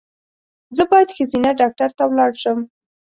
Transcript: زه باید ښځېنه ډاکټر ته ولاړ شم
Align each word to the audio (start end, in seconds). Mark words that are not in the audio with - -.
زه 0.75 0.83
باید 0.91 1.13
ښځېنه 1.15 1.51
ډاکټر 1.61 1.89
ته 1.97 2.03
ولاړ 2.09 2.31
شم 2.41 2.59